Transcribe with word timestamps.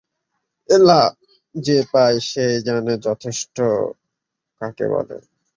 এলা, 0.69 1.01
যে 1.55 1.77
পায় 1.91 2.17
সেই 2.29 2.53
জানে 2.61 2.93
যথেষ্ট 2.97 3.57
কাকে 4.61 4.85
বলে। 4.87 5.17